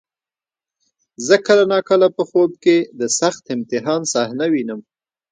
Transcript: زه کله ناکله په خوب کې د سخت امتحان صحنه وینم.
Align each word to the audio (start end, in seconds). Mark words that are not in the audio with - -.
زه 1.27 1.35
کله 1.45 1.63
ناکله 1.71 2.07
په 2.17 2.23
خوب 2.29 2.51
کې 2.63 2.77
د 2.99 3.01
سخت 3.19 3.43
امتحان 3.55 4.01
صحنه 4.13 4.45
وینم. 4.53 4.79